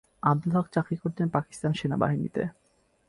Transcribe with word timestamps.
আবদুল 0.23 0.53
হক 0.55 0.67
চাকরি 0.71 0.95
করতেন 0.97 1.27
পাকিস্তান 1.29 1.71
সেনাবাহিনীতে। 1.73 2.41